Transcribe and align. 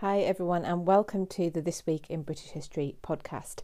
Hi, 0.00 0.18
everyone, 0.18 0.66
and 0.66 0.86
welcome 0.86 1.26
to 1.28 1.48
the 1.48 1.62
This 1.62 1.86
Week 1.86 2.04
in 2.10 2.20
British 2.20 2.50
History 2.50 2.96
podcast. 3.02 3.60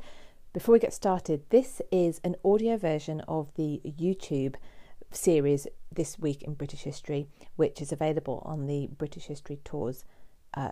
Before 0.55 0.73
we 0.73 0.79
get 0.79 0.95
started, 0.95 1.43
this 1.51 1.83
is 1.91 2.23
an 2.25 2.37
audio 2.43 2.79
version 2.79 3.21
of 3.29 3.53
the 3.57 3.83
YouTube 3.85 4.55
series 5.11 5.67
This 5.95 6.19
Week 6.19 6.43
in 6.43 6.55
British 6.55 6.85
History, 6.85 7.29
which 7.57 7.83
is 7.83 7.93
available 7.93 8.43
on 8.47 8.67
the 8.67 8.89
British 8.97 9.25
History 9.25 9.61
Tours 9.63 10.07
uh, 10.55 10.71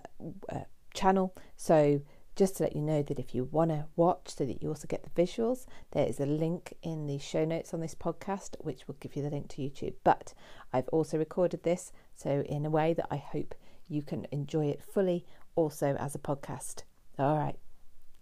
uh, 0.48 0.60
channel. 0.94 1.35
So, 1.58 2.01
just 2.37 2.56
to 2.56 2.63
let 2.63 2.74
you 2.74 2.81
know 2.81 3.03
that 3.03 3.19
if 3.19 3.35
you 3.35 3.45
want 3.45 3.71
to 3.71 3.85
watch 3.97 4.35
so 4.35 4.47
that 4.47 4.63
you 4.63 4.71
also 4.71 4.88
get 4.88 5.03
the 5.03 5.22
visuals, 5.22 5.67
there 5.90 6.06
is 6.06 6.21
a 6.21 6.24
link 6.24 6.72
in 6.83 7.06
the 7.06 7.19
show 7.19 7.45
notes 7.45 7.74
on 7.74 7.81
this 7.81 7.95
podcast, 7.95 8.56
which 8.61 8.88
will 8.88 8.97
give 8.99 9.15
you 9.15 9.22
the 9.22 9.29
link 9.29 9.49
to 9.49 9.61
YouTube. 9.61 9.97
But 10.04 10.33
I've 10.72 10.88
also 10.88 11.19
recorded 11.19 11.65
this, 11.65 11.92
so 12.15 12.40
in 12.49 12.65
a 12.65 12.71
way 12.71 12.95
that 12.95 13.08
I 13.11 13.19
hope 13.19 13.54
you 13.90 14.02
can 14.02 14.26
enjoy 14.30 14.66
it 14.66 14.82
fully 14.82 15.26
also 15.56 15.96
as 15.98 16.14
a 16.14 16.18
podcast. 16.18 16.84
All 17.18 17.36
right, 17.36 17.56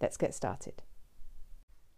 let's 0.01 0.17
get 0.17 0.35
started. 0.35 0.83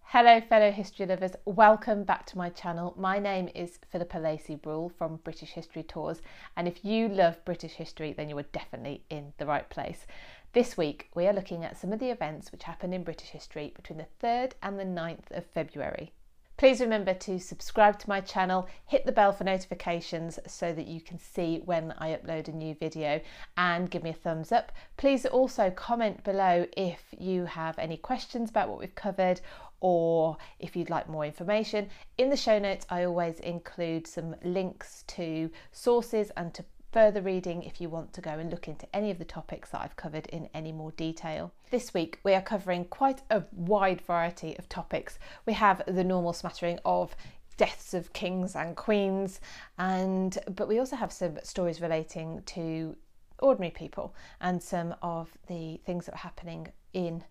Hello, 0.02 0.40
fellow 0.40 0.72
history 0.72 1.06
lovers. 1.06 1.36
Welcome 1.44 2.02
back 2.02 2.26
to 2.26 2.36
my 2.36 2.50
channel. 2.50 2.94
My 2.98 3.20
name 3.20 3.48
is 3.54 3.78
Philippa 3.92 4.18
Lacey 4.18 4.56
Bruhl 4.56 4.88
from 4.98 5.20
British 5.22 5.50
History 5.50 5.84
Tours, 5.84 6.20
and 6.56 6.66
if 6.66 6.84
you 6.84 7.08
love 7.08 7.44
British 7.44 7.74
history, 7.74 8.12
then 8.12 8.28
you 8.28 8.36
are 8.36 8.42
definitely 8.42 9.04
in 9.08 9.32
the 9.38 9.46
right 9.46 9.70
place. 9.70 10.06
This 10.52 10.76
week, 10.76 11.10
we 11.14 11.28
are 11.28 11.32
looking 11.32 11.64
at 11.64 11.76
some 11.76 11.92
of 11.92 12.00
the 12.00 12.10
events 12.10 12.50
which 12.50 12.64
happened 12.64 12.92
in 12.92 13.04
British 13.04 13.28
history 13.28 13.72
between 13.76 13.98
the 13.98 14.26
3rd 14.26 14.54
and 14.64 14.80
the 14.80 14.84
9th 14.84 15.30
of 15.30 15.46
February. 15.46 16.12
Please 16.60 16.82
remember 16.82 17.14
to 17.14 17.38
subscribe 17.38 17.98
to 17.98 18.06
my 18.06 18.20
channel, 18.20 18.68
hit 18.84 19.06
the 19.06 19.12
bell 19.12 19.32
for 19.32 19.44
notifications 19.44 20.38
so 20.46 20.74
that 20.74 20.86
you 20.86 21.00
can 21.00 21.18
see 21.18 21.62
when 21.64 21.94
I 21.96 22.10
upload 22.14 22.48
a 22.48 22.52
new 22.52 22.74
video 22.74 23.22
and 23.56 23.90
give 23.90 24.02
me 24.02 24.10
a 24.10 24.12
thumbs 24.12 24.52
up. 24.52 24.70
Please 24.98 25.24
also 25.24 25.70
comment 25.70 26.22
below 26.22 26.66
if 26.76 27.00
you 27.18 27.46
have 27.46 27.78
any 27.78 27.96
questions 27.96 28.50
about 28.50 28.68
what 28.68 28.78
we've 28.78 28.94
covered 28.94 29.40
or 29.80 30.36
if 30.58 30.76
you'd 30.76 30.90
like 30.90 31.08
more 31.08 31.24
information. 31.24 31.88
In 32.18 32.28
the 32.28 32.36
show 32.36 32.58
notes, 32.58 32.84
I 32.90 33.04
always 33.04 33.40
include 33.40 34.06
some 34.06 34.36
links 34.44 35.04
to 35.06 35.50
sources 35.72 36.30
and 36.36 36.52
to 36.52 36.64
further 36.92 37.22
reading 37.22 37.62
if 37.62 37.80
you 37.80 37.88
want 37.88 38.12
to 38.12 38.20
go 38.20 38.30
and 38.30 38.50
look 38.50 38.66
into 38.66 38.86
any 38.94 39.10
of 39.10 39.18
the 39.18 39.24
topics 39.24 39.70
that 39.70 39.80
I've 39.80 39.96
covered 39.96 40.26
in 40.26 40.48
any 40.52 40.72
more 40.72 40.90
detail. 40.92 41.52
This 41.70 41.94
week 41.94 42.18
we 42.24 42.34
are 42.34 42.42
covering 42.42 42.84
quite 42.84 43.22
a 43.30 43.44
wide 43.52 44.00
variety 44.00 44.56
of 44.58 44.68
topics. 44.68 45.18
We 45.46 45.52
have 45.52 45.82
the 45.86 46.04
normal 46.04 46.32
smattering 46.32 46.78
of 46.84 47.14
deaths 47.56 47.94
of 47.94 48.12
kings 48.12 48.56
and 48.56 48.74
queens 48.74 49.40
and 49.78 50.38
but 50.56 50.66
we 50.66 50.78
also 50.78 50.96
have 50.96 51.12
some 51.12 51.38
stories 51.42 51.80
relating 51.80 52.42
to 52.46 52.96
ordinary 53.38 53.70
people 53.70 54.14
and 54.40 54.62
some 54.62 54.94
of 55.02 55.36
the 55.46 55.80
things 55.84 56.06
that 56.06 56.14
are 56.14 56.18
happening 56.18 56.68
in 56.92 57.22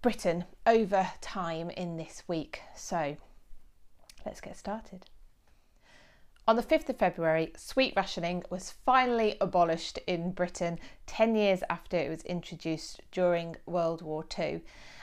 Britain 0.00 0.44
over 0.66 1.08
time 1.20 1.70
in 1.70 1.96
this 1.96 2.22
week. 2.26 2.62
So 2.74 3.16
let's 4.24 4.40
get 4.40 4.56
started. 4.56 5.04
On 6.48 6.56
the 6.56 6.62
5th 6.62 6.88
of 6.88 6.96
February, 6.96 7.52
sweet 7.58 7.92
rationing 7.94 8.42
was 8.48 8.72
finally 8.86 9.36
abolished 9.38 9.98
in 10.06 10.32
Britain 10.32 10.78
10 11.04 11.34
years 11.34 11.62
after 11.68 11.98
it 11.98 12.08
was 12.08 12.22
introduced 12.22 13.02
during 13.12 13.56
World 13.66 14.00
War 14.00 14.24
II. 14.38 14.62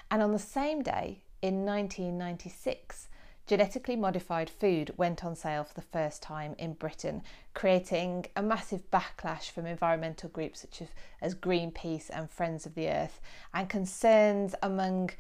And 0.09 0.23
on 0.23 0.31
the 0.31 0.39
same 0.39 0.81
day, 0.81 1.21
in 1.43 1.63
1996, 1.63 3.09
genetically 3.45 3.95
modified 3.95 4.49
food 4.49 4.91
went 4.97 5.23
on 5.23 5.35
sale 5.35 5.63
for 5.63 5.75
the 5.75 5.83
first 5.83 6.23
time 6.23 6.55
in 6.57 6.73
Britain, 6.73 7.21
creating 7.53 8.25
a 8.35 8.41
massive 8.41 8.89
backlash 8.89 9.51
from 9.51 9.67
environmental 9.67 10.29
groups 10.29 10.61
such 10.61 10.81
as, 11.21 11.35
Greenpeace 11.35 12.09
and 12.11 12.27
Friends 12.27 12.65
of 12.65 12.73
the 12.73 12.89
Earth, 12.89 13.21
and 13.53 13.69
concerns 13.69 14.55
among 14.63 15.11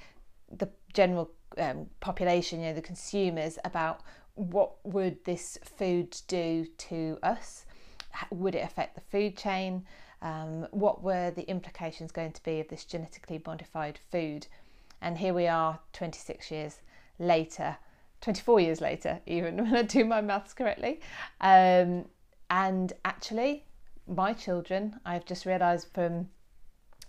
the 0.51 0.69
general 0.91 1.29
um, 1.59 1.85
population, 1.99 2.61
you 2.61 2.69
know, 2.69 2.73
the 2.73 2.81
consumers, 2.81 3.59
about 3.63 4.01
what 4.35 4.73
would 4.83 5.23
this 5.25 5.57
food 5.63 6.15
do 6.27 6.65
to 6.77 7.17
us? 7.23 7.65
Would 8.29 8.55
it 8.55 8.63
affect 8.63 8.95
the 8.95 9.01
food 9.01 9.35
chain? 9.35 9.85
Um, 10.21 10.67
what 10.71 11.03
were 11.03 11.31
the 11.31 11.43
implications 11.49 12.11
going 12.11 12.31
to 12.33 12.43
be 12.43 12.59
of 12.59 12.67
this 12.67 12.85
genetically 12.85 13.41
modified 13.45 13.99
food? 14.11 14.47
And 15.01 15.17
here 15.17 15.33
we 15.33 15.47
are 15.47 15.79
26 15.93 16.51
years 16.51 16.81
later, 17.19 17.77
24 18.21 18.59
years 18.59 18.81
later, 18.81 19.19
even 19.25 19.57
when 19.57 19.75
I 19.75 19.81
do 19.83 20.05
my 20.05 20.21
maths 20.21 20.53
correctly. 20.53 20.99
Um, 21.41 22.05
and 22.49 22.93
actually, 23.03 23.65
my 24.07 24.33
children, 24.33 24.99
I've 25.05 25.25
just 25.25 25.45
realised 25.45 25.87
from 25.93 26.29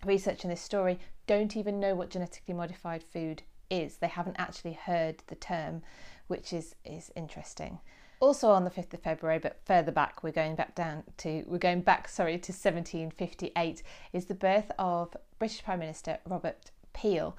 researching 0.04 0.50
this 0.50 0.60
story, 0.60 0.98
don't 1.26 1.56
even 1.56 1.80
know 1.80 1.94
what 1.94 2.10
genetically 2.10 2.54
modified 2.54 3.02
food 3.02 3.42
is. 3.70 3.96
They 3.96 4.08
haven't 4.08 4.36
actually 4.38 4.74
heard 4.74 5.22
the 5.26 5.34
term 5.34 5.82
which 6.26 6.52
is, 6.52 6.74
is 6.84 7.12
interesting. 7.14 7.78
Also 8.20 8.50
on 8.50 8.64
the 8.64 8.70
5th 8.70 8.94
of 8.94 9.00
February, 9.00 9.38
but 9.38 9.60
further 9.64 9.92
back, 9.92 10.22
we're 10.22 10.32
going 10.32 10.54
back 10.54 10.74
down 10.74 11.02
to, 11.18 11.44
we're 11.46 11.58
going 11.58 11.82
back, 11.82 12.08
sorry, 12.08 12.38
to 12.38 12.52
1758, 12.52 13.82
is 14.12 14.24
the 14.24 14.34
birth 14.34 14.70
of 14.78 15.14
British 15.38 15.62
Prime 15.62 15.80
Minister 15.80 16.18
Robert 16.26 16.70
Peel. 16.94 17.36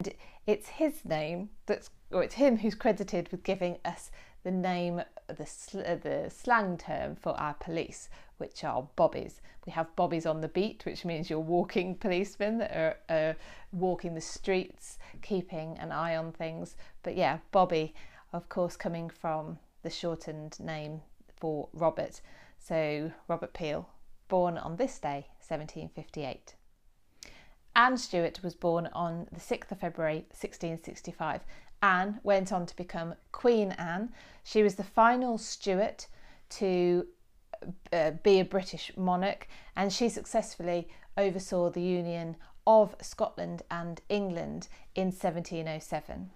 And 0.00 0.14
it's 0.46 0.68
his 0.68 1.04
name 1.04 1.50
that's, 1.66 1.90
or 2.10 2.22
it's 2.22 2.36
him 2.36 2.56
who's 2.56 2.74
credited 2.74 3.30
with 3.30 3.42
giving 3.42 3.76
us 3.84 4.10
the 4.44 4.50
name, 4.50 5.02
the, 5.26 5.44
sl- 5.44 5.80
the 5.80 6.32
slang 6.34 6.78
term 6.78 7.14
for 7.14 7.38
our 7.38 7.54
police, 7.54 8.08
which 8.38 8.64
are 8.64 8.88
bobbies. 8.96 9.40
We 9.66 9.72
have 9.72 9.94
bobbies 9.96 10.26
on 10.26 10.40
the 10.40 10.48
beat, 10.48 10.84
which 10.84 11.04
means 11.04 11.28
you're 11.28 11.40
walking 11.40 11.94
policemen 11.94 12.58
that 12.58 12.70
are 12.76 12.96
uh, 13.08 13.34
walking 13.72 14.14
the 14.14 14.20
streets, 14.20 14.98
keeping 15.22 15.76
an 15.78 15.92
eye 15.92 16.16
on 16.16 16.32
things. 16.32 16.76
But 17.02 17.16
yeah, 17.16 17.38
Bobby, 17.52 17.94
of 18.32 18.48
course, 18.48 18.76
coming 18.76 19.10
from 19.10 19.58
the 19.82 19.90
shortened 19.90 20.58
name 20.58 21.02
for 21.36 21.68
Robert. 21.72 22.20
So 22.58 23.12
Robert 23.28 23.52
Peel, 23.52 23.88
born 24.28 24.58
on 24.58 24.76
this 24.76 24.98
day, 24.98 25.26
1758. 25.46 26.54
Anne 27.76 27.96
Stuart 27.96 28.40
was 28.42 28.54
born 28.54 28.88
on 28.92 29.28
the 29.30 29.40
6th 29.40 29.70
of 29.70 29.78
February 29.78 30.26
1665. 30.30 31.42
Anne 31.80 32.18
went 32.24 32.52
on 32.52 32.66
to 32.66 32.74
become 32.74 33.14
Queen 33.30 33.72
Anne. 33.72 34.12
She 34.42 34.62
was 34.62 34.74
the 34.74 34.84
final 34.84 35.38
Stuart 35.38 36.08
to 36.50 37.06
uh, 37.92 38.12
be 38.22 38.40
a 38.40 38.44
British 38.44 38.90
monarch, 38.96 39.46
and 39.76 39.92
she 39.92 40.08
successfully 40.08 40.88
oversaw 41.16 41.70
the 41.70 41.82
union 41.82 42.36
of 42.66 42.96
Scotland 43.00 43.62
and 43.70 44.00
England 44.08 44.68
in 44.94 45.06
1707. 45.06 46.30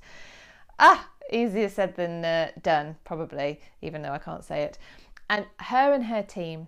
Ah, 0.81 1.09
easier 1.33 1.69
said 1.69 1.95
than 1.95 2.25
uh, 2.25 2.51
done, 2.61 2.97
probably, 3.05 3.61
even 3.81 4.03
though 4.03 4.13
I 4.13 4.19
can't 4.19 4.45
say 4.45 4.63
it. 4.63 4.79
And 5.29 5.47
her 5.61 5.93
and 5.93 6.07
her 6.07 6.25
team 6.25 6.67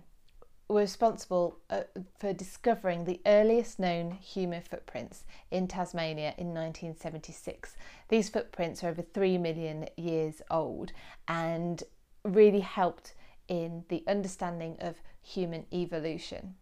were 0.67 0.81
responsible 0.81 1.59
uh, 1.69 1.81
for 2.17 2.33
discovering 2.33 3.03
the 3.03 3.21
earliest 3.25 3.79
known 3.79 4.11
human 4.11 4.61
footprints 4.61 5.23
in 5.51 5.67
Tanzania 5.67 6.37
in 6.37 6.53
1976. 6.53 7.75
These 8.09 8.29
footprints 8.29 8.83
are 8.83 8.89
over 8.89 9.01
3 9.01 9.37
million 9.37 9.87
years 9.97 10.41
old 10.49 10.91
and 11.27 11.83
really 12.23 12.61
helped 12.61 13.13
in 13.47 13.83
the 13.89 14.03
understanding 14.07 14.77
of 14.79 14.95
human 15.21 15.65
evolution. 15.73 16.55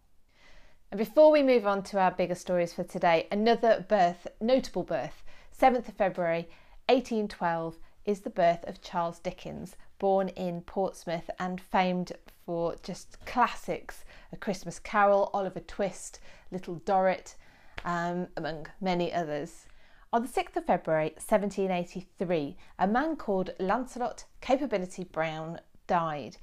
And 0.90 0.98
before 0.98 1.30
we 1.30 1.42
move 1.42 1.66
on 1.66 1.82
to 1.84 1.98
our 1.98 2.10
bigger 2.10 2.34
stories 2.34 2.74
for 2.74 2.84
today, 2.84 3.26
another 3.30 3.86
birth, 3.88 4.26
notable 4.40 4.82
birth, 4.82 5.22
7th 5.58 5.88
of 5.88 5.94
February 5.94 6.48
1812 6.88 7.78
is 8.04 8.20
the 8.20 8.30
birth 8.30 8.64
of 8.68 8.82
Charles 8.82 9.18
Dickens, 9.18 9.76
born 10.02 10.30
in 10.30 10.60
Portsmouth 10.62 11.30
and 11.38 11.60
famed 11.60 12.10
for 12.44 12.74
just 12.82 13.24
classics 13.24 14.04
A 14.32 14.36
Christmas 14.36 14.80
Carol, 14.80 15.30
Oliver 15.32 15.60
Twist, 15.60 16.18
Little 16.50 16.82
Dorrit, 16.84 17.36
um, 17.84 18.26
among 18.36 18.66
many 18.80 19.12
others. 19.12 19.66
On 20.12 20.22
the 20.22 20.28
6th 20.28 20.56
of 20.56 20.66
February 20.66 21.10
1783, 21.10 22.56
a 22.80 22.88
man 22.88 23.14
called 23.14 23.50
Lancelot 23.60 24.24
Capability 24.40 25.04
Brown 25.04 25.60
died. 25.86 26.36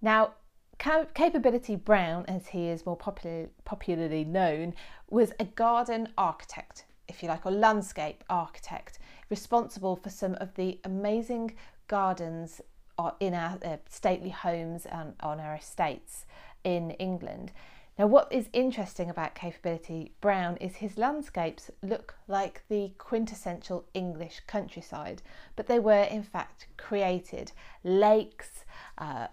Now, 0.00 0.32
Capability 0.78 1.76
Brown, 1.76 2.24
as 2.28 2.46
he 2.46 2.68
is 2.68 2.86
more 2.86 2.96
popular, 2.96 3.50
popularly 3.66 4.24
known, 4.24 4.72
was 5.10 5.34
a 5.38 5.44
garden 5.44 6.08
architect, 6.16 6.86
if 7.08 7.22
you 7.22 7.28
like, 7.28 7.44
or 7.44 7.52
landscape 7.52 8.24
architect, 8.30 8.98
responsible 9.28 9.96
for 9.96 10.08
some 10.08 10.34
of 10.36 10.54
the 10.54 10.80
amazing 10.84 11.54
gardens 11.88 12.62
in 13.20 13.34
our 13.34 13.58
uh, 13.64 13.76
stately 13.88 14.30
homes 14.30 14.86
and 14.86 15.14
on 15.20 15.40
our 15.40 15.54
estates 15.54 16.26
in 16.64 16.92
England. 16.92 17.52
Now, 17.98 18.06
what 18.06 18.32
is 18.32 18.48
interesting 18.54 19.10
about 19.10 19.34
Capability 19.34 20.12
Brown 20.22 20.56
is 20.56 20.76
his 20.76 20.96
landscapes 20.96 21.70
look 21.82 22.14
like 22.26 22.62
the 22.68 22.92
quintessential 22.96 23.84
English 23.92 24.40
countryside, 24.46 25.20
but 25.56 25.66
they 25.66 25.78
were 25.78 26.04
in 26.04 26.22
fact 26.22 26.68
created 26.78 27.52
lakes, 27.84 28.64
uh, 28.96 29.26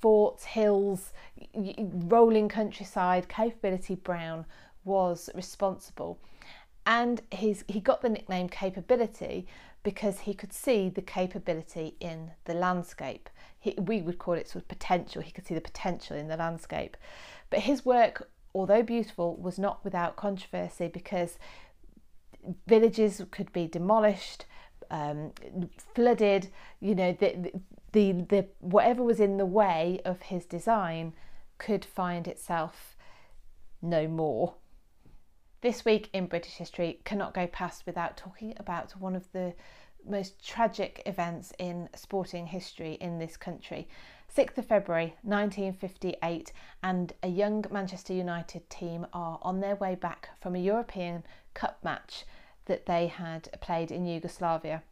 forts, 0.00 0.44
hills, 0.44 1.12
rolling 1.54 2.48
countryside. 2.48 3.28
Capability 3.28 3.94
Brown 3.94 4.46
was 4.84 5.28
responsible. 5.34 6.18
And 6.86 7.20
he's, 7.30 7.62
he 7.68 7.78
got 7.78 8.00
the 8.00 8.08
nickname 8.08 8.48
Capability 8.48 9.46
because 9.82 10.20
he 10.20 10.34
could 10.34 10.52
see 10.52 10.88
the 10.88 11.02
capability 11.02 11.96
in 12.00 12.32
the 12.44 12.54
landscape. 12.54 13.28
He, 13.58 13.74
we 13.78 14.00
would 14.02 14.18
call 14.18 14.34
it 14.34 14.48
sort 14.48 14.64
of 14.64 14.68
potential. 14.68 15.22
He 15.22 15.32
could 15.32 15.46
see 15.46 15.54
the 15.54 15.60
potential 15.60 16.16
in 16.16 16.28
the 16.28 16.36
landscape. 16.36 16.96
But 17.50 17.60
his 17.60 17.84
work, 17.84 18.28
although 18.54 18.82
beautiful, 18.82 19.36
was 19.36 19.58
not 19.58 19.84
without 19.84 20.16
controversy 20.16 20.88
because 20.88 21.38
villages 22.66 23.22
could 23.30 23.52
be 23.52 23.66
demolished, 23.66 24.46
um, 24.90 25.32
flooded. 25.94 26.48
You 26.80 26.94
know, 26.94 27.12
the, 27.12 27.52
the 27.92 28.12
the 28.12 28.46
whatever 28.60 29.02
was 29.02 29.20
in 29.20 29.36
the 29.36 29.46
way 29.46 30.00
of 30.04 30.22
his 30.22 30.44
design 30.44 31.12
could 31.58 31.84
find 31.84 32.26
itself 32.26 32.96
no 33.80 34.08
more. 34.08 34.54
This 35.62 35.84
week 35.84 36.10
in 36.12 36.26
British 36.26 36.54
history 36.54 36.98
cannot 37.04 37.34
go 37.34 37.46
past 37.46 37.86
without 37.86 38.16
talking 38.16 38.52
about 38.56 38.96
one 38.98 39.14
of 39.14 39.30
the 39.30 39.54
most 40.04 40.44
tragic 40.44 41.00
events 41.06 41.52
in 41.56 41.88
sporting 41.94 42.48
history 42.48 42.94
in 42.94 43.20
this 43.20 43.36
country. 43.36 43.86
6th 44.36 44.58
of 44.58 44.66
February 44.66 45.14
1958, 45.22 46.52
and 46.82 47.12
a 47.22 47.28
young 47.28 47.64
Manchester 47.70 48.12
United 48.12 48.68
team 48.70 49.06
are 49.12 49.38
on 49.42 49.60
their 49.60 49.76
way 49.76 49.94
back 49.94 50.30
from 50.40 50.56
a 50.56 50.58
European 50.58 51.22
Cup 51.54 51.78
match 51.84 52.24
that 52.64 52.86
they 52.86 53.06
had 53.06 53.48
played 53.60 53.92
in 53.92 54.04
Yugoslavia. 54.04 54.82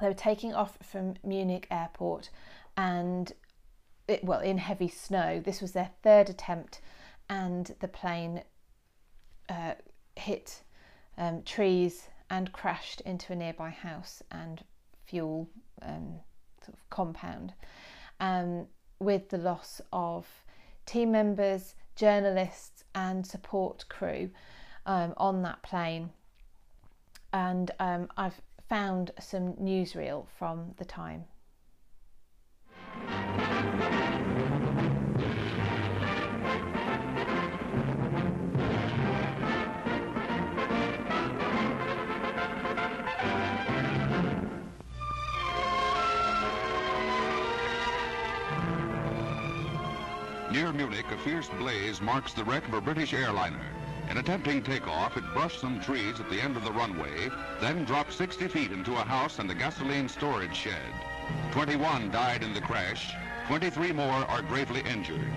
They 0.00 0.06
were 0.06 0.14
taking 0.14 0.54
off 0.54 0.78
from 0.84 1.14
Munich 1.24 1.66
airport 1.68 2.30
and, 2.76 3.32
it, 4.06 4.22
well, 4.22 4.38
in 4.38 4.58
heavy 4.58 4.88
snow. 4.88 5.40
This 5.40 5.60
was 5.60 5.72
their 5.72 5.90
third 6.04 6.30
attempt, 6.30 6.80
and 7.28 7.74
the 7.80 7.88
plane 7.88 8.42
uh, 9.50 9.74
hit 10.16 10.62
um, 11.18 11.42
trees 11.42 12.08
and 12.30 12.52
crashed 12.52 13.02
into 13.02 13.32
a 13.32 13.36
nearby 13.36 13.68
house 13.68 14.22
and 14.30 14.62
fuel 15.04 15.48
um, 15.82 16.20
sort 16.64 16.74
of 16.74 16.88
compound 16.88 17.52
um, 18.20 18.66
with 19.00 19.28
the 19.30 19.38
loss 19.38 19.80
of 19.92 20.26
team 20.86 21.10
members, 21.10 21.74
journalists, 21.96 22.84
and 22.94 23.26
support 23.26 23.84
crew 23.88 24.30
um, 24.86 25.12
on 25.16 25.42
that 25.42 25.62
plane. 25.62 26.10
And 27.32 27.70
um, 27.80 28.08
I've 28.16 28.40
found 28.68 29.10
some 29.20 29.54
newsreel 29.54 30.26
from 30.38 30.74
the 30.76 30.84
time. 30.84 31.24
Near 50.50 50.72
Munich, 50.72 51.06
a 51.12 51.16
fierce 51.18 51.48
blaze 51.60 52.00
marks 52.00 52.32
the 52.32 52.42
wreck 52.42 52.66
of 52.66 52.74
a 52.74 52.80
British 52.80 53.14
airliner. 53.14 53.64
In 54.10 54.18
attempting 54.18 54.64
takeoff, 54.64 55.16
it 55.16 55.22
brushed 55.32 55.60
some 55.60 55.80
trees 55.80 56.18
at 56.18 56.28
the 56.28 56.40
end 56.40 56.56
of 56.56 56.64
the 56.64 56.72
runway, 56.72 57.30
then 57.60 57.84
dropped 57.84 58.12
60 58.12 58.48
feet 58.48 58.72
into 58.72 58.96
a 58.96 59.04
house 59.04 59.38
and 59.38 59.48
a 59.48 59.54
gasoline 59.54 60.08
storage 60.08 60.56
shed. 60.56 60.92
21 61.52 62.10
died 62.10 62.42
in 62.42 62.52
the 62.52 62.60
crash. 62.60 63.14
23 63.46 63.92
more 63.92 64.10
are 64.10 64.42
gravely 64.42 64.80
injured. 64.80 65.30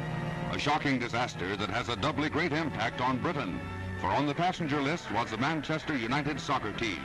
A 0.51 0.57
shocking 0.57 0.97
disaster 0.97 1.55
that 1.57 1.69
has 1.69 1.89
a 1.89 1.95
doubly 1.95 2.29
great 2.29 2.51
impact 2.51 2.99
on 2.99 3.21
Britain, 3.21 3.61
for 4.01 4.07
on 4.07 4.25
the 4.25 4.33
passenger 4.33 4.81
list 4.81 5.11
was 5.11 5.29
the 5.29 5.37
Manchester 5.37 5.95
United 5.95 6.39
soccer 6.39 6.73
team. 6.73 7.03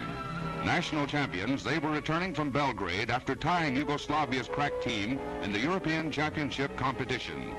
National 0.64 1.06
champions, 1.06 1.62
they 1.62 1.78
were 1.78 1.90
returning 1.90 2.32
from 2.32 2.50
Belgrade 2.50 3.10
after 3.10 3.34
tying 3.34 3.76
Yugoslavia's 3.76 4.48
crack 4.48 4.72
team 4.80 5.20
in 5.42 5.52
the 5.52 5.60
European 5.60 6.10
Championship 6.10 6.74
competition. 6.78 7.54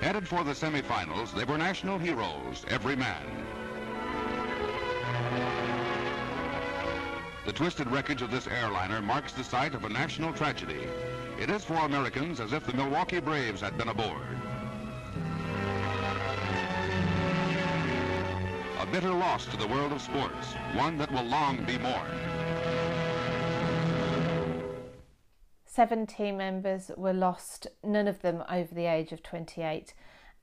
Headed 0.00 0.26
for 0.26 0.44
the 0.44 0.52
semifinals, 0.52 1.34
they 1.34 1.44
were 1.44 1.58
national 1.58 1.98
heroes, 1.98 2.64
every 2.68 2.96
man. 2.96 3.26
The 7.44 7.52
twisted 7.52 7.90
wreckage 7.90 8.22
of 8.22 8.30
this 8.30 8.46
airliner 8.46 9.02
marks 9.02 9.32
the 9.32 9.44
site 9.44 9.74
of 9.74 9.84
a 9.84 9.90
national 9.90 10.32
tragedy. 10.32 10.86
It 11.38 11.50
is 11.50 11.64
for 11.64 11.74
Americans 11.74 12.40
as 12.40 12.54
if 12.54 12.64
the 12.64 12.72
Milwaukee 12.72 13.20
Braves 13.20 13.60
had 13.60 13.76
been 13.76 13.88
aboard. 13.88 14.38
A 18.80 18.86
bitter 18.86 19.12
loss 19.12 19.44
to 19.46 19.56
the 19.58 19.68
world 19.68 19.92
of 19.92 20.00
sports, 20.00 20.54
one 20.72 20.96
that 20.96 21.12
will 21.12 21.24
long 21.24 21.62
be 21.64 21.76
mourned. 21.76 22.39
Seven 25.80 26.06
team 26.06 26.36
members 26.36 26.90
were 26.94 27.14
lost, 27.14 27.66
none 27.82 28.06
of 28.06 28.20
them 28.20 28.44
over 28.50 28.74
the 28.74 28.84
age 28.84 29.12
of 29.12 29.22
28, 29.22 29.94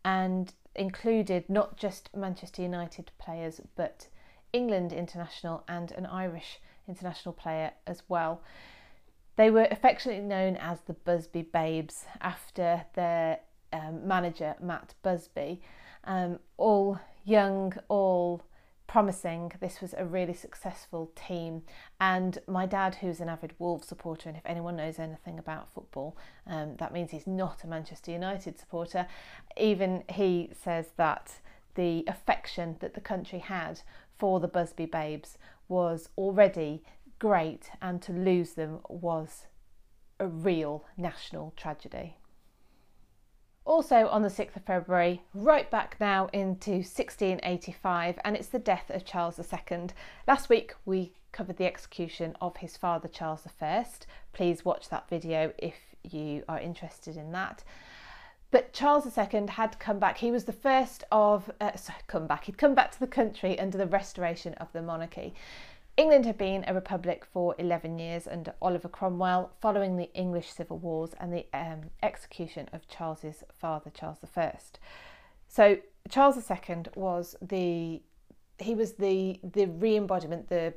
and 0.04 0.52
included 0.74 1.48
not 1.48 1.78
just 1.78 2.10
Manchester 2.16 2.64
United 2.64 3.12
players 3.20 3.62
but 3.76 4.08
England 4.52 4.92
international 4.92 5.64
and 5.68 5.92
an 5.92 6.08
Irish 6.08 6.60
international 6.88 7.34
player 7.34 7.70
as 7.86 8.02
well. 8.10 8.42
They 9.36 9.52
were 9.52 9.68
affectionately 9.70 10.24
known 10.24 10.56
as 10.56 10.82
the 10.82 10.94
Busby 10.94 11.44
Babes 11.44 12.06
after 12.20 12.86
their 12.96 13.42
um, 13.72 14.08
manager 14.08 14.56
Matt 14.60 14.96
Busby. 15.04 15.62
Um, 16.06 16.40
all 16.58 17.00
young, 17.26 17.74
all 17.90 18.42
promising. 18.88 19.52
This 19.60 19.82
was 19.82 19.94
a 19.94 20.06
really 20.06 20.34
successful 20.34 21.12
team. 21.16 21.64
And 22.00 22.40
my 22.48 22.66
dad, 22.66 22.96
who's 22.96 23.20
an 23.20 23.30
avid 23.30 23.54
Wolves 23.60 23.88
supporter, 23.88 24.30
and 24.30 24.38
if 24.38 24.46
anyone 24.46 24.78
knows 24.78 24.98
anything 24.98 25.38
about 25.38 25.74
football, 25.74 26.18
um, 26.48 26.76
that 26.78 26.94
means 26.94 27.12
he's 27.12 27.28
not 27.28 27.64
a 27.64 27.68
Manchester 27.68 28.12
United 28.12 28.58
supporter. 28.58 29.08
Even 29.58 30.04
he 30.10 30.50
says 30.64 30.88
that 30.98 31.40
the 31.76 32.04
affection 32.08 32.78
that 32.80 32.94
the 32.96 33.02
country 33.02 33.40
had 33.40 33.82
for 34.18 34.40
the 34.40 34.48
Busby 34.48 34.86
Babes 34.86 35.38
was 35.68 36.10
already 36.18 36.84
great, 37.20 37.70
and 37.82 38.02
to 38.02 38.12
lose 38.12 38.54
them 38.54 38.80
was 38.90 39.46
a 40.20 40.28
real 40.28 40.86
national 40.98 41.54
tragedy. 41.56 42.18
Also 43.68 44.08
on 44.08 44.22
the 44.22 44.30
6th 44.30 44.56
of 44.56 44.64
February, 44.64 45.22
right 45.34 45.70
back 45.70 45.98
now 46.00 46.30
into 46.32 46.72
1685, 46.72 48.18
and 48.24 48.38
it's 48.38 48.48
the 48.48 48.58
death 48.58 48.90
of 48.90 49.04
Charles 49.04 49.38
II. 49.38 49.88
Last 50.26 50.48
week 50.48 50.74
we 50.86 51.12
covered 51.34 51.58
the 51.58 51.66
execution 51.66 52.34
of 52.40 52.56
his 52.56 52.78
father 52.78 53.10
Charles 53.10 53.46
I. 53.62 53.86
Please 54.32 54.64
watch 54.64 54.88
that 54.88 55.10
video 55.10 55.52
if 55.58 55.76
you 56.02 56.46
are 56.48 56.62
interested 56.62 57.18
in 57.18 57.34
that. 57.34 57.66
But 58.52 58.72
Charles 58.72 59.06
II 59.06 59.48
had 59.50 59.78
come 59.80 60.00
back. 60.00 60.18
He 60.18 60.32
was 60.32 60.46
the 60.46 60.54
first 60.54 61.04
of, 61.12 61.52
uh, 61.60 61.76
sorry, 61.76 62.00
come 62.08 62.26
back. 62.26 62.46
He'd 62.46 62.58
come 62.58 62.74
back 62.74 62.94
to 62.94 63.00
the 63.02 63.06
country 63.06 63.60
under 63.60 63.78
the 63.78 63.86
restoration 63.86 64.54
of 64.54 64.72
the 64.72 64.82
monarchy. 64.82 65.34
England 65.98 66.28
had 66.28 66.38
been 66.38 66.64
a 66.68 66.74
republic 66.76 67.26
for 67.26 67.56
11 67.58 67.98
years 67.98 68.28
under 68.28 68.54
Oliver 68.62 68.88
Cromwell 68.88 69.52
following 69.60 69.98
the 69.98 70.14
English 70.14 70.52
civil 70.52 70.78
wars 70.78 71.16
and 71.20 71.34
the 71.34 71.46
um, 71.54 71.90
execution 72.04 72.70
of 72.72 72.88
Charles's 72.88 73.44
father, 73.60 73.90
Charles 73.90 74.20
I. 74.36 74.60
So 75.48 75.78
Charles 76.10 76.38
II 76.50 76.84
was 76.96 77.36
the 77.42 78.02
he 78.60 78.74
was 78.76 78.94
the 78.94 79.40
the 79.44 79.66
re-embodiment 79.66 80.50
the 80.50 80.74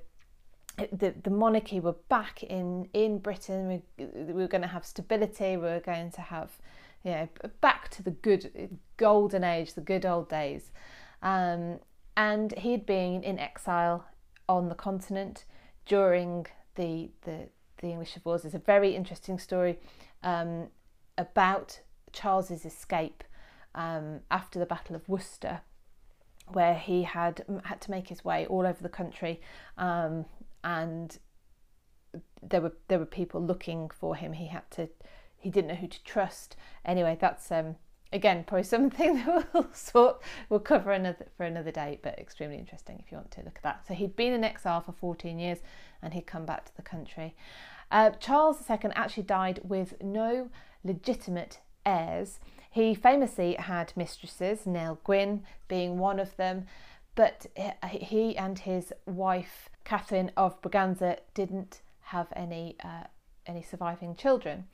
the, 0.93 1.15
the 1.23 1.31
monarchy 1.31 1.81
were 1.81 1.97
back 2.09 2.43
in 2.43 2.89
in 2.95 3.19
Britain. 3.19 3.69
We, 3.99 4.05
we 4.07 4.33
were 4.33 4.49
going 4.49 4.63
to 4.63 4.69
have 4.69 4.87
stability. 4.87 5.57
We 5.57 5.65
were 5.65 5.81
going 5.81 6.11
to 6.13 6.21
have, 6.23 6.51
you 7.05 7.11
know, 7.11 7.29
back 7.61 7.91
to 7.91 8.03
the 8.03 8.13
good 8.13 8.79
golden 8.97 9.45
age, 9.45 9.75
the 9.75 9.83
good 9.83 10.07
old 10.07 10.31
days. 10.31 10.71
Um, 11.23 11.81
and 12.17 12.57
he 12.57 12.73
had 12.73 12.87
been 12.87 13.23
in 13.23 13.39
exile 13.39 14.05
on 14.51 14.69
the 14.69 14.75
continent 14.75 15.45
during 15.87 16.47
the 16.75 17.09
the, 17.23 17.49
the 17.79 17.87
English 17.87 18.13
Civil 18.13 18.33
Wars. 18.33 18.45
It's 18.45 18.55
a 18.55 18.59
very 18.59 18.97
interesting 18.97 19.39
story 19.39 19.79
um, 20.25 20.67
about 21.17 21.81
Charles's 22.13 22.65
escape 22.67 23.23
um, 23.75 24.21
after 24.31 24.59
the 24.59 24.67
Battle 24.67 24.97
of 24.97 25.09
Worcester, 25.09 25.61
where 26.49 26.75
he 26.75 27.05
had 27.05 27.45
had 27.65 27.81
to 27.83 27.91
make 27.91 28.09
his 28.09 28.25
way 28.25 28.45
all 28.47 28.67
over 28.67 28.83
the 28.83 28.97
country, 29.01 29.41
um, 29.79 30.25
and 30.65 31.19
there 32.43 32.61
were 32.61 32.75
there 32.89 32.99
were 32.99 33.07
people 33.07 33.41
looking 33.41 33.89
for 33.89 34.17
him. 34.17 34.33
He 34.33 34.49
had 34.49 34.69
to 34.73 34.89
he 35.39 35.49
didn't 35.49 35.69
know 35.69 35.77
who 35.77 35.87
to 35.87 36.05
trust. 36.05 36.57
Anyway, 36.85 37.17
that's 37.21 37.53
um, 37.53 37.77
again, 38.13 38.45
probably 38.45 38.65
something 38.65 39.15
that 39.25 39.53
we'll 39.53 39.69
sort 39.73 40.23
we'll 40.49 40.61
cover 40.61 40.93
another 40.93 41.27
for 41.37 41.45
another 41.45 41.71
day, 41.71 41.99
but 42.03 42.19
extremely 42.19 42.59
interesting 42.59 43.03
if 43.05 43.11
you 43.11 43.19
want 43.19 43.31
to 43.33 43.43
look 43.43 43.57
at 43.57 43.63
that. 43.63 43.87
So 43.87 43.95
he'd 43.95 44.17
been 44.17 44.33
in 44.33 44.45
exile 44.45 44.81
for 44.81 44.93
14 44.93 45.39
years, 45.39 45.59
and 46.03 46.15
he'd 46.15 46.27
come 46.27 46.47
back 46.47 46.65
to 46.67 46.77
the 46.77 46.83
country. 46.83 47.35
Uh, 47.91 48.11
Charles 48.11 48.59
II 48.71 48.79
actually 48.95 49.25
died 49.25 49.61
with 49.65 50.01
no 50.03 50.49
legitimate 50.85 51.59
heirs. 51.85 52.39
He 52.71 52.95
famously 52.95 53.55
had 53.55 53.93
mistresses, 53.97 54.65
Nell 54.65 55.01
Gwyn 55.05 55.43
being 55.67 55.99
one 55.99 56.21
of 56.21 56.37
them, 56.37 56.67
but 57.17 57.47
he 57.91 58.37
and 58.37 58.59
his 58.61 58.93
wife 59.07 59.69
Catherine 59.85 60.31
of 60.37 60.61
Braganza 60.63 61.19
didn't 61.35 61.81
have 62.03 62.29
any 62.37 62.77
uh, 62.85 63.05
any 63.47 63.63
surviving 63.63 64.15
children. 64.15 64.67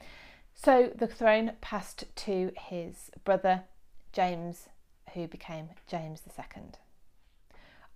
So 0.58 0.90
the 0.96 1.06
throne 1.06 1.52
passed 1.60 2.04
to 2.16 2.50
his 2.56 3.10
brother 3.24 3.64
James, 4.12 4.68
who 5.12 5.28
became 5.28 5.68
James 5.86 6.22
II. 6.26 6.62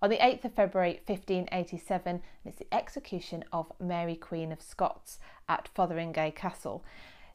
On 0.01 0.09
the 0.09 0.17
8th 0.17 0.45
of 0.45 0.53
February 0.53 1.01
1587, 1.05 2.21
it's 2.45 2.59
the 2.59 2.73
execution 2.73 3.43
of 3.51 3.73
Mary 3.79 4.15
Queen 4.15 4.51
of 4.51 4.61
Scots 4.61 5.19
at 5.49 5.69
Fotheringay 5.75 6.35
Castle. 6.35 6.85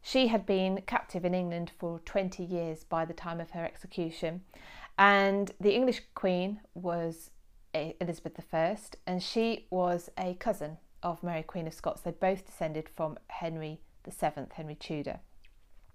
She 0.01 0.29
had 0.29 0.47
been 0.47 0.83
captive 0.87 1.25
in 1.25 1.35
England 1.35 1.73
for 1.77 1.99
20 1.99 2.45
years 2.45 2.85
by 2.85 3.05
the 3.05 3.13
time 3.13 3.41
of 3.41 3.51
her 3.51 3.65
execution, 3.65 4.43
and 4.97 5.53
the 5.61 5.75
English 5.75 6.03
Queen 6.15 6.61
was 6.73 7.31
eh, 7.75 7.93
Elizabeth 8.01 8.43
I, 8.55 8.79
and 9.07 9.23
she 9.23 9.67
was 9.71 10.09
a 10.17 10.35
cousin 10.35 10.79
of 11.03 11.23
Mary 11.23 11.43
Queen 11.43 11.67
of 11.67 11.75
Scots. 11.75 12.01
They 12.01 12.13
both 12.13 12.47
descended 12.47 12.89
from 12.89 13.19
Henry 13.27 13.81
VII, 14.11 14.47
Henry 14.55 14.75
Tudor. 14.75 15.21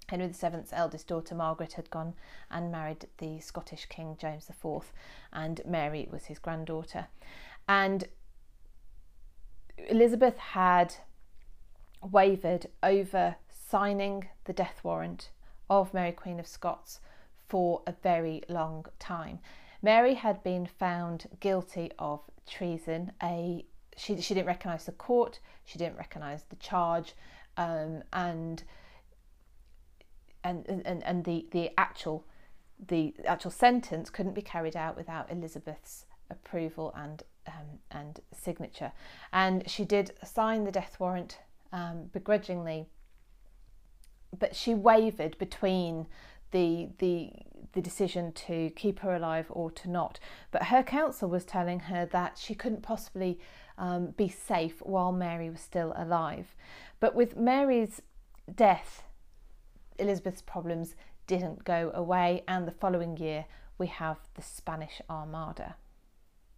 Henry 0.09 0.27
VII's 0.27 0.73
eldest 0.73 1.07
daughter 1.07 1.35
Margaret 1.35 1.73
had 1.73 1.89
gone 1.89 2.13
and 2.49 2.71
married 2.71 3.07
the 3.17 3.39
Scottish 3.39 3.85
King 3.85 4.17
James 4.19 4.49
IV, 4.49 4.91
and 5.31 5.61
Mary 5.65 6.07
was 6.11 6.25
his 6.25 6.39
granddaughter. 6.39 7.07
And 7.67 8.07
Elizabeth 9.77 10.37
had 10.37 10.95
wavered 12.01 12.67
over 12.83 13.35
signing 13.49 14.27
the 14.45 14.53
death 14.53 14.81
warrant 14.83 15.29
of 15.69 15.93
Mary 15.93 16.11
Queen 16.11 16.39
of 16.39 16.47
Scots 16.47 16.99
for 17.47 17.81
a 17.87 17.93
very 18.03 18.43
long 18.49 18.85
time. 18.99 19.39
Mary 19.81 20.15
had 20.15 20.43
been 20.43 20.65
found 20.65 21.27
guilty 21.39 21.91
of 21.97 22.19
treason. 22.45 23.11
A 23.23 23.65
she 23.97 24.19
she 24.21 24.33
didn't 24.33 24.47
recognise 24.47 24.85
the 24.85 24.91
court. 24.91 25.39
She 25.65 25.77
didn't 25.79 25.97
recognise 25.97 26.43
the 26.43 26.55
charge, 26.57 27.13
um, 27.61 28.03
and 28.13 28.63
and 30.43 30.65
and 30.67 31.03
and 31.03 31.25
the 31.25 31.45
the 31.51 31.71
actual 31.77 32.25
the 32.87 33.13
actual 33.25 33.51
sentence 33.51 34.09
couldn't 34.09 34.33
be 34.33 34.41
carried 34.41 34.75
out 34.75 34.97
without 34.97 35.31
Elizabeth's 35.31 36.05
approval 36.29 36.93
and 36.95 37.23
um, 37.47 37.79
and 37.91 38.19
signature. 38.33 38.91
And 39.31 39.69
she 39.69 39.85
did 39.85 40.11
sign 40.23 40.63
the 40.63 40.71
death 40.71 40.97
warrant 40.99 41.39
um, 41.71 42.09
begrudgingly, 42.11 42.87
but 44.37 44.55
she 44.55 44.73
wavered 44.73 45.37
between 45.37 46.07
the 46.51 46.89
the 46.97 47.31
the 47.73 47.81
decision 47.81 48.33
to 48.33 48.69
keep 48.71 48.99
her 48.99 49.15
alive 49.15 49.45
or 49.49 49.71
to 49.71 49.89
not. 49.89 50.19
But 50.49 50.63
her 50.63 50.83
counsel 50.83 51.29
was 51.29 51.45
telling 51.45 51.81
her 51.81 52.05
that 52.07 52.37
she 52.37 52.55
couldn't 52.55 52.81
possibly 52.81 53.39
um, 53.81 54.13
be 54.15 54.29
safe 54.29 54.81
while 54.81 55.11
Mary 55.11 55.49
was 55.49 55.59
still 55.59 55.91
alive. 55.97 56.55
But 57.01 57.15
with 57.15 57.35
Mary's 57.35 58.01
death, 58.53 59.03
Elizabeth's 59.97 60.43
problems 60.43 60.95
didn't 61.27 61.65
go 61.65 61.91
away, 61.93 62.43
and 62.47 62.67
the 62.67 62.71
following 62.71 63.17
year 63.17 63.45
we 63.77 63.87
have 63.87 64.17
the 64.35 64.41
Spanish 64.43 65.01
Armada. 65.09 65.75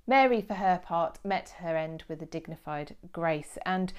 Mary, 0.06 0.42
for 0.42 0.56
her 0.56 0.82
part, 0.84 1.18
met 1.24 1.56
her 1.60 1.78
end 1.78 2.04
with 2.10 2.22
a 2.22 2.26
dignified 2.26 2.98
grace 3.14 3.58
and 3.66 3.94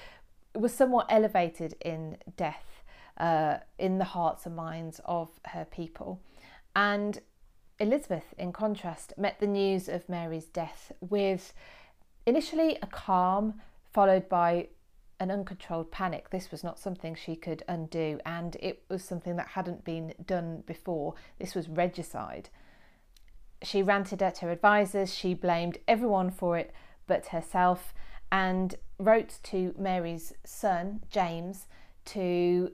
was 0.53 0.73
somewhat 0.73 1.07
elevated 1.09 1.75
in 1.81 2.17
death 2.37 2.83
uh, 3.17 3.57
in 3.79 3.97
the 3.97 4.05
hearts 4.05 4.45
and 4.45 4.55
minds 4.55 5.01
of 5.05 5.29
her 5.45 5.65
people. 5.65 6.21
And 6.75 7.19
Elizabeth, 7.79 8.35
in 8.37 8.53
contrast, 8.53 9.13
met 9.17 9.39
the 9.39 9.47
news 9.47 9.89
of 9.89 10.07
Mary's 10.07 10.45
death 10.45 10.91
with 11.01 11.53
initially 12.25 12.77
a 12.81 12.87
calm, 12.87 13.61
followed 13.93 14.27
by 14.29 14.69
an 15.19 15.31
uncontrolled 15.31 15.91
panic. 15.91 16.29
This 16.29 16.51
was 16.51 16.63
not 16.63 16.79
something 16.79 17.15
she 17.15 17.35
could 17.35 17.63
undo, 17.67 18.19
and 18.25 18.57
it 18.59 18.83
was 18.89 19.03
something 19.03 19.35
that 19.37 19.49
hadn't 19.49 19.85
been 19.85 20.13
done 20.25 20.63
before. 20.65 21.15
This 21.39 21.55
was 21.55 21.69
regicide. 21.69 22.49
She 23.61 23.81
ranted 23.81 24.21
at 24.21 24.39
her 24.39 24.51
advisors, 24.51 25.13
she 25.13 25.33
blamed 25.33 25.77
everyone 25.87 26.31
for 26.31 26.57
it 26.57 26.73
but 27.07 27.27
herself, 27.27 27.93
and 28.31 28.75
wrote 28.97 29.39
to 29.43 29.73
Mary's 29.77 30.33
son, 30.43 31.01
James, 31.09 31.67
to 32.05 32.71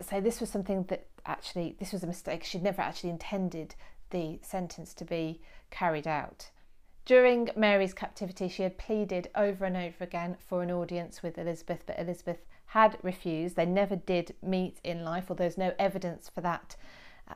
say 0.00 0.20
this 0.20 0.40
was 0.40 0.50
something 0.50 0.84
that 0.84 1.06
actually, 1.26 1.76
this 1.78 1.92
was 1.92 2.02
a 2.02 2.06
mistake. 2.06 2.44
She'd 2.44 2.62
never 2.62 2.80
actually 2.80 3.10
intended 3.10 3.74
the 4.10 4.38
sentence 4.42 4.94
to 4.94 5.04
be 5.04 5.40
carried 5.70 6.06
out. 6.06 6.50
During 7.04 7.50
Mary's 7.54 7.92
captivity, 7.92 8.48
she 8.48 8.62
had 8.62 8.78
pleaded 8.78 9.28
over 9.34 9.64
and 9.66 9.76
over 9.76 10.02
again 10.02 10.36
for 10.48 10.62
an 10.62 10.70
audience 10.70 11.22
with 11.22 11.36
Elizabeth, 11.36 11.84
but 11.86 11.98
Elizabeth 11.98 12.38
had 12.66 12.96
refused. 13.02 13.56
They 13.56 13.66
never 13.66 13.96
did 13.96 14.34
meet 14.42 14.78
in 14.82 15.04
life, 15.04 15.30
or 15.30 15.34
there's 15.34 15.58
no 15.58 15.74
evidence 15.78 16.30
for 16.34 16.40
that 16.40 16.76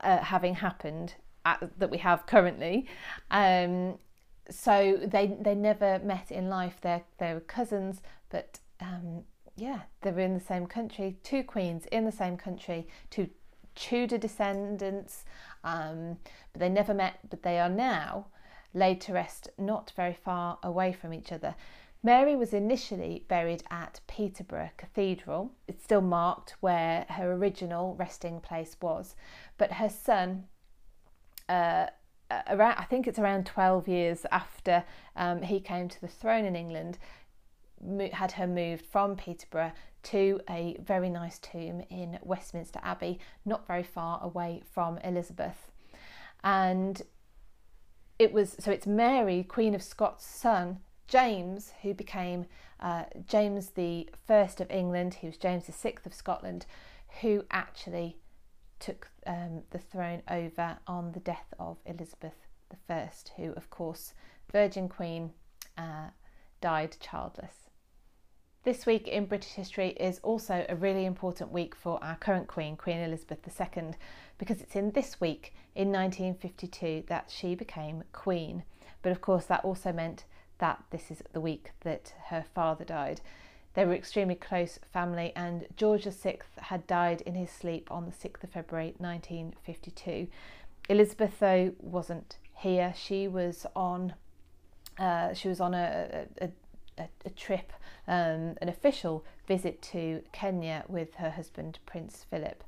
uh, 0.01 0.17
having 0.17 0.55
happened 0.55 1.15
at, 1.45 1.69
that 1.77 1.91
we 1.91 1.99
have 1.99 2.25
currently. 2.25 2.87
Um, 3.29 3.99
so 4.49 4.99
they 5.05 5.37
they 5.39 5.53
never 5.53 5.99
met 5.99 6.31
in 6.31 6.49
life. 6.49 6.77
They're 6.81 7.03
they 7.19 7.33
were 7.33 7.39
cousins, 7.39 8.01
but 8.29 8.59
um, 8.81 9.23
yeah, 9.55 9.81
they 10.01 10.11
were 10.11 10.21
in 10.21 10.33
the 10.33 10.43
same 10.43 10.65
country. 10.65 11.17
Two 11.21 11.43
queens 11.43 11.85
in 11.91 12.05
the 12.05 12.11
same 12.11 12.37
country, 12.37 12.87
two 13.09 13.29
Tudor 13.75 14.17
descendants, 14.17 15.23
um, 15.63 16.17
but 16.51 16.59
they 16.59 16.69
never 16.69 16.93
met. 16.93 17.19
But 17.29 17.43
they 17.43 17.59
are 17.59 17.69
now 17.69 18.27
laid 18.73 19.01
to 19.01 19.13
rest 19.13 19.49
not 19.57 19.91
very 19.95 20.13
far 20.13 20.59
away 20.63 20.93
from 20.93 21.13
each 21.13 21.31
other. 21.31 21.55
Mary 22.01 22.35
was 22.35 22.53
initially 22.53 23.25
buried 23.27 23.63
at 23.69 23.99
Peterborough 24.07 24.69
Cathedral. 24.77 25.51
It's 25.67 25.83
still 25.83 26.01
marked 26.01 26.55
where 26.61 27.05
her 27.09 27.33
original 27.33 27.95
resting 27.95 28.39
place 28.39 28.77
was, 28.81 29.15
but 29.57 29.73
her 29.73 29.89
son, 29.89 30.45
uh, 31.49 31.87
around 32.47 32.77
I 32.77 32.85
think 32.85 33.05
it's 33.05 33.19
around 33.19 33.45
12 33.45 33.87
years 33.89 34.25
after 34.31 34.85
um, 35.17 35.41
he 35.41 35.59
came 35.59 35.89
to 35.89 36.01
the 36.01 36.07
throne 36.07 36.45
in 36.45 36.55
England, 36.55 36.97
had 38.13 38.33
her 38.33 38.47
moved 38.47 38.85
from 38.85 39.17
Peterborough 39.17 39.73
to 40.01 40.39
a 40.49 40.77
very 40.79 41.09
nice 41.09 41.37
tomb 41.39 41.83
in 41.89 42.17
Westminster 42.21 42.79
Abbey, 42.81 43.19
not 43.45 43.67
very 43.67 43.83
far 43.83 44.23
away 44.23 44.61
from 44.71 44.97
Elizabeth. 44.99 45.69
And 46.43 47.01
it 48.19 48.33
was 48.33 48.57
so 48.59 48.69
it's 48.71 48.85
Mary, 48.85 49.43
Queen 49.43 49.73
of 49.73 49.81
Scots' 49.81 50.25
son, 50.25 50.79
James, 51.07 51.73
who 51.81 51.93
became 51.93 52.45
uh, 52.81 53.05
James 53.25 53.69
the 53.69 54.09
First 54.27 54.59
of 54.59 54.69
England. 54.69 55.15
He 55.15 55.27
was 55.27 55.37
James 55.37 55.65
the 55.65 55.71
Sixth 55.71 56.05
of 56.05 56.13
Scotland, 56.13 56.65
who 57.21 57.45
actually 57.49 58.17
took 58.79 59.09
um, 59.25 59.63
the 59.71 59.79
throne 59.79 60.21
over 60.29 60.77
on 60.85 61.13
the 61.13 61.19
death 61.21 61.53
of 61.57 61.77
Elizabeth 61.85 62.35
the 62.69 62.77
First, 62.87 63.31
who, 63.37 63.53
of 63.53 63.69
course, 63.69 64.13
Virgin 64.51 64.89
Queen, 64.89 65.31
uh, 65.77 66.09
died 66.61 66.97
childless. 66.99 67.68
This 68.69 68.85
week 68.85 69.07
in 69.07 69.25
British 69.25 69.53
history 69.53 69.95
is 69.99 70.19
also 70.21 70.63
a 70.69 70.75
really 70.75 71.05
important 71.05 71.51
week 71.51 71.73
for 71.73 71.97
our 72.03 72.15
current 72.17 72.47
Queen, 72.47 72.77
Queen 72.77 72.99
Elizabeth 72.99 73.39
II, 73.59 73.93
because 74.37 74.61
it's 74.61 74.75
in 74.75 74.91
this 74.91 75.19
week 75.19 75.55
in 75.73 75.91
1952 75.91 77.05
that 77.07 77.31
she 77.35 77.55
became 77.55 78.03
Queen. 78.13 78.61
But 79.01 79.11
of 79.11 79.21
course, 79.21 79.45
that 79.45 79.65
also 79.65 79.91
meant 79.91 80.25
that 80.59 80.83
this 80.91 81.09
is 81.09 81.23
the 81.33 81.41
week 81.41 81.71
that 81.79 82.13
her 82.27 82.45
father 82.53 82.85
died. 82.85 83.21
They 83.73 83.85
were 83.85 83.95
extremely 83.95 84.35
close 84.35 84.77
family, 84.93 85.33
and 85.35 85.65
George 85.75 86.03
VI 86.03 86.37
had 86.57 86.85
died 86.85 87.21
in 87.21 87.33
his 87.33 87.49
sleep 87.49 87.89
on 87.89 88.05
the 88.05 88.11
6th 88.11 88.43
of 88.43 88.51
February 88.51 88.93
1952. 88.99 90.27
Elizabeth, 90.89 91.39
though, 91.39 91.73
wasn't 91.79 92.37
here. 92.53 92.93
She 92.95 93.27
was 93.27 93.65
on. 93.75 94.13
Uh, 94.99 95.33
she 95.33 95.47
was 95.47 95.59
on 95.59 95.73
a, 95.73 96.27
a, 96.39 96.45
a, 96.45 96.49
a 97.25 97.29
trip, 97.29 97.71
um, 98.07 98.55
an 98.61 98.69
official 98.69 99.23
visit 99.47 99.81
to 99.81 100.23
Kenya 100.31 100.83
with 100.87 101.15
her 101.15 101.29
husband, 101.29 101.79
Prince 101.85 102.25
Philip. 102.29 102.63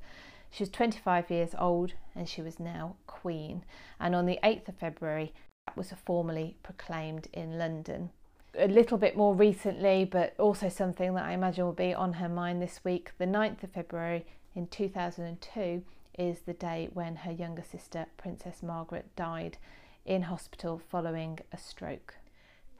She 0.50 0.62
was 0.62 0.70
25 0.70 1.30
years 1.30 1.54
old 1.58 1.94
and 2.14 2.28
she 2.28 2.42
was 2.42 2.60
now 2.60 2.96
Queen. 3.06 3.64
And 3.98 4.14
on 4.14 4.26
the 4.26 4.38
8th 4.44 4.68
of 4.68 4.76
February, 4.76 5.32
that 5.66 5.76
was 5.76 5.92
formally 6.04 6.56
proclaimed 6.62 7.28
in 7.32 7.58
London. 7.58 8.10
A 8.58 8.68
little 8.68 8.98
bit 8.98 9.16
more 9.16 9.34
recently, 9.34 10.04
but 10.04 10.34
also 10.38 10.68
something 10.68 11.14
that 11.14 11.24
I 11.24 11.32
imagine 11.32 11.64
will 11.64 11.72
be 11.72 11.94
on 11.94 12.14
her 12.14 12.28
mind 12.28 12.60
this 12.60 12.80
week, 12.84 13.12
the 13.16 13.24
9th 13.24 13.62
of 13.62 13.70
February 13.72 14.26
in 14.54 14.66
2002, 14.66 15.82
is 16.18 16.40
the 16.40 16.52
day 16.52 16.90
when 16.92 17.16
her 17.16 17.32
younger 17.32 17.62
sister, 17.62 18.04
Princess 18.18 18.62
Margaret, 18.62 19.16
died 19.16 19.56
in 20.04 20.22
hospital 20.22 20.82
following 20.90 21.38
a 21.50 21.56
stroke. 21.56 22.16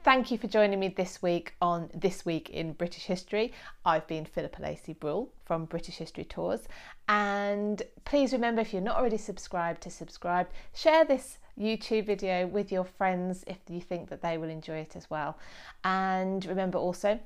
Thank 0.04 0.32
you 0.32 0.38
for 0.38 0.48
joining 0.48 0.80
me 0.80 0.88
this 0.88 1.22
week 1.22 1.54
on 1.62 1.88
This 1.94 2.26
Week 2.26 2.50
in 2.50 2.72
British 2.72 3.04
History. 3.04 3.52
I've 3.84 4.04
been 4.08 4.24
Philippa 4.24 4.60
Lacey 4.60 4.94
Bruhl 4.94 5.32
from 5.44 5.66
British 5.66 5.98
History 5.98 6.24
Tours. 6.24 6.66
And 7.08 7.80
please 8.04 8.32
remember 8.32 8.62
if 8.62 8.72
you're 8.72 8.82
not 8.82 8.96
already 8.96 9.16
subscribed 9.16 9.80
to 9.82 9.90
subscribe, 9.90 10.48
share 10.74 11.04
this 11.04 11.38
YouTube 11.56 12.06
video 12.06 12.48
with 12.48 12.72
your 12.72 12.82
friends 12.82 13.44
if 13.46 13.58
you 13.68 13.80
think 13.80 14.10
that 14.10 14.22
they 14.22 14.38
will 14.38 14.48
enjoy 14.48 14.78
it 14.78 14.96
as 14.96 15.08
well. 15.08 15.38
And 15.84 16.44
remember 16.46 16.78
also, 16.78 17.20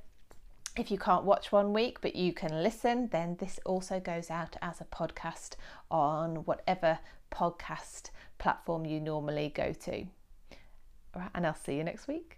if 0.76 0.90
you 0.90 0.98
can't 0.98 1.24
watch 1.24 1.50
one 1.50 1.72
week 1.72 2.02
but 2.02 2.14
you 2.14 2.34
can 2.34 2.62
listen, 2.62 3.08
then 3.10 3.38
this 3.40 3.58
also 3.64 4.00
goes 4.00 4.30
out 4.30 4.54
as 4.60 4.82
a 4.82 4.84
podcast 4.84 5.54
on 5.90 6.44
whatever 6.44 6.98
podcast 7.32 8.10
platform 8.36 8.84
you 8.84 9.00
normally 9.00 9.50
go 9.54 9.72
to. 9.72 10.04
and 11.34 11.46
I'll 11.46 11.54
see 11.54 11.76
you 11.76 11.84
next 11.84 12.06
week. 12.06 12.35